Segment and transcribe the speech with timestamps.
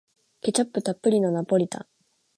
[0.41, 1.85] ケチャップたっぷりのナポリタン